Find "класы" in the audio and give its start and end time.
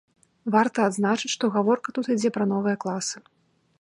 2.87-3.17